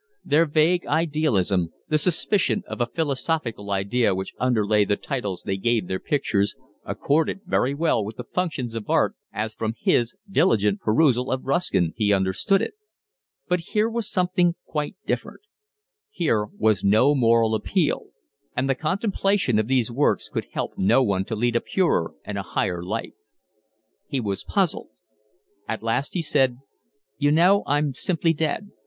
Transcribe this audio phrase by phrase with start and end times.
[0.25, 5.85] Their vague idealism, the suspicion of a philosophical idea which underlay the titles they gave
[5.87, 11.29] their pictures, accorded very well with the functions of art as from his diligent perusal
[11.31, 12.73] of Ruskin he understood it;
[13.47, 15.41] but here was something quite different:
[16.09, 18.07] here was no moral appeal;
[18.57, 22.39] and the contemplation of these works could help no one to lead a purer and
[22.39, 23.13] a higher life.
[24.07, 24.89] He was puzzled.
[25.67, 26.57] At last he said:
[27.19, 28.71] "You know, I'm simply dead.